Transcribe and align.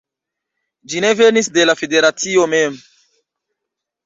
Ĝi 0.93 1.03
ne 1.05 1.11
venis 1.19 1.49
de 1.59 1.67
la 1.67 1.75
federacio 1.83 2.47
mem 2.55 2.81